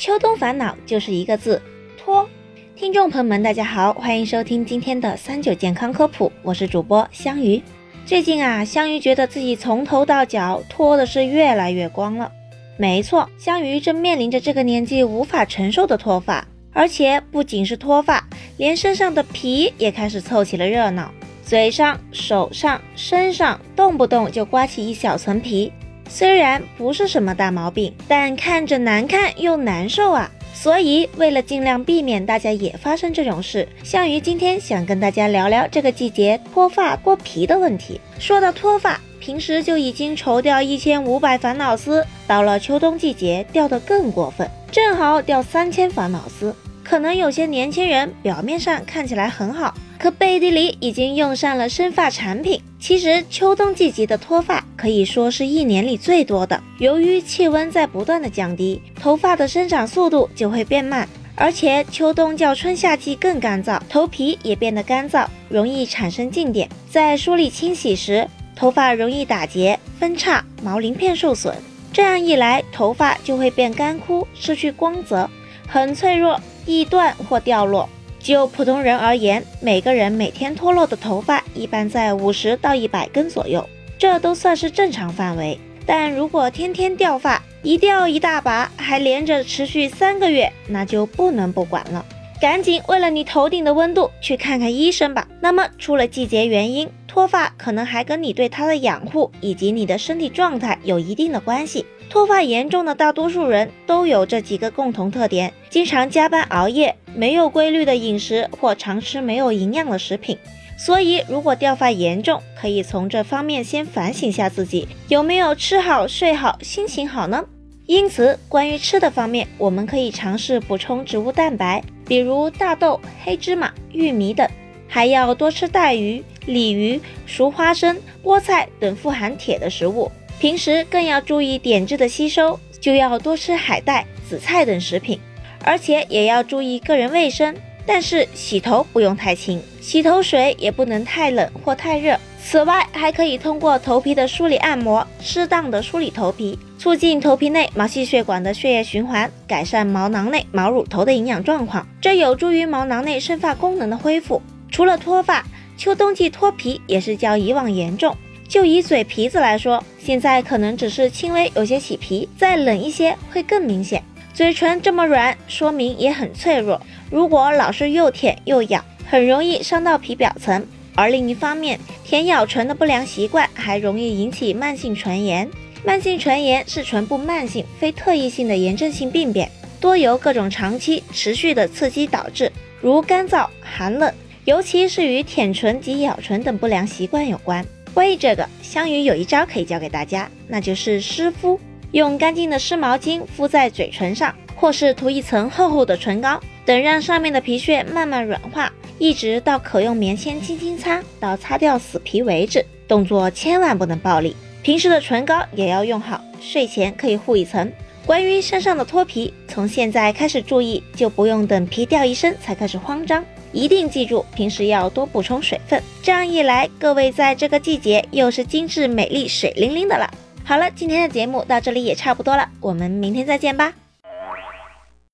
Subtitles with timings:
[0.00, 1.60] 秋冬烦恼就是一个字
[1.98, 2.26] 脱。
[2.74, 7.62] 听众朋友们，大家好，欢迎收听今天的三九健康科普，我是主播香鱼。
[8.06, 12.32] 最近啊，香鱼觉得自己从头到脚脱的是越来越光了。
[12.78, 18.26] 没错，香鱼正面临着这个年纪无法承受的脱发，而且不仅是脱发，
[18.56, 21.12] 连身上的皮也开始凑起了热闹，
[21.44, 25.70] 嘴上、手上、身上动不动就刮起一小层皮。
[26.12, 30.28] 虽然不是什么大毛病，但看着难看又难受啊！
[30.52, 38.00] 所以为了尽量避免大家也发生这种事，项羽今天想跟大家聊聊这个季节脱发过皮的问题。
[38.18, 46.54] 说到脱发，平时就已经愁掉一千五百烦恼丝，到了秋冬季节掉得更过分，正好掉三千烦恼丝。
[46.90, 49.72] 可能有些年轻人表面上看起来很好。
[49.96, 52.60] 可背地里已经用上了生发产品。
[52.80, 56.60] 其实秋冬季节的脱发可以说是一年里最多的。
[56.80, 66.68] 由于气温在不断的降低，头发的生长速度就会变慢，而且秋冬较春夏季更干燥，头皮也变得干燥，容易产生静电。
[66.90, 71.54] 在梳理清洗时，头发容易打结、分叉，毛鳞片受损。
[71.92, 75.30] 这样一来，头发就会变干枯，失去光泽，
[75.68, 76.40] 很脆弱，
[76.70, 77.88] 易断或掉落。
[78.18, 83.66] 就普通人而言，每个人每天脱落的头发一般在五十到一百根左右，
[83.98, 85.58] 这都算是正常范围。
[85.86, 92.04] 但如果天天掉发，一掉一大把，还连着持续三个月，那就不能不管了。
[92.40, 95.26] 赶紧为了你头顶的温度去看看医生吧。
[95.40, 101.84] 那么，除了季节原因，脱发可能还跟你对它的养护以及你的身体状态有一定的关系。
[102.08, 110.38] 脱发严重的大多数人都有这几个共同特点：经常加班熬夜，没有规律的饮食，或常吃没有营养的食品。
[110.78, 117.44] 所以，如果掉发严重，可以从这方面先反省下自己有没有吃好、睡好、心情好呢？
[117.86, 124.48] 因此，关于吃的方面，我们可以尝试补充植物蛋白，比如大豆、黑芝麻、玉米等，
[124.86, 130.10] 还要多吃带鱼、鲤鱼、熟花生、菠菜等富含铁的食物。
[130.38, 135.20] 平时更要注意碘质的吸收，就要多吃海带、紫菜等食品，
[135.62, 137.54] 而且也要注意个人卫生。
[137.86, 142.16] 但是洗头不用太勤，洗头水也不能太冷或太热。
[142.42, 154.40] 此外，还可以通过头皮的梳理按摩，适当的梳理头皮，促进头皮内毛细血管的血液循环，改善毛囊内毛乳头的营养状况，这有助于毛囊内生发功能的恢复。
[154.70, 155.44] 除了脱发，
[155.80, 158.14] 秋冬季脱皮也是较以往严重。
[158.46, 164.04] 就以嘴皮子来说，现在可能只是轻微有些起皮，再冷一些会更明显。
[164.34, 166.78] 嘴唇这么软，说明也很脆弱。
[167.10, 170.62] 如果老是又舔又咬，很容易伤到皮表层。
[170.94, 175.48] 而另一方面，舔咬唇的不良习惯还容易引起慢性唇炎。
[175.82, 182.52] 慢性唇炎是唇部慢性非特异性的炎症性病变，多由各种长期持续的刺激导致，
[182.82, 184.12] 如干燥、寒冷，
[184.50, 187.64] 尤其是与舔唇及咬唇等不良习惯有关。
[187.94, 191.60] 关于这个，香鱼有一招可以教给大家，那就是湿敷。
[191.92, 202.66] 用干净的湿毛巾敷在嘴唇上，或是涂一层厚厚的唇膏，等让上面的皮屑慢慢软化，一直到可用棉签轻轻擦，到擦掉死皮为止。
[202.88, 204.34] 动作千万不能暴力。
[204.64, 207.70] 平时的唇膏也要用好，睡前可以护一层。
[208.06, 213.24] 关于身上的脱皮，从现在开始注意，就不用等皮掉一身才开始慌张。
[213.52, 220.08] 一定记住，平时要多补充水分，这样一来，各位在这个季节又是精致美丽、水灵灵的了。
[220.44, 223.72] 好了，今天的节目到这里也差不多了，我们明天再见吧。